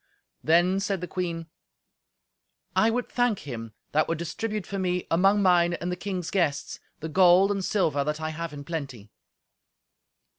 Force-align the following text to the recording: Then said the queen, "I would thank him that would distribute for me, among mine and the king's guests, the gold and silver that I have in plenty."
Then 0.43 0.79
said 0.79 0.99
the 0.99 1.07
queen, 1.07 1.45
"I 2.75 2.89
would 2.89 3.07
thank 3.07 3.41
him 3.41 3.73
that 3.91 4.07
would 4.07 4.17
distribute 4.17 4.65
for 4.65 4.79
me, 4.79 5.05
among 5.11 5.43
mine 5.43 5.75
and 5.75 5.91
the 5.91 5.95
king's 5.95 6.31
guests, 6.31 6.79
the 7.01 7.07
gold 7.07 7.51
and 7.51 7.63
silver 7.63 8.03
that 8.03 8.19
I 8.19 8.29
have 8.31 8.51
in 8.51 8.63
plenty." 8.63 9.11